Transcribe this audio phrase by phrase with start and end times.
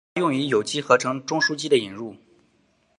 [0.15, 2.15] 它用于有机合成中巯基的引入。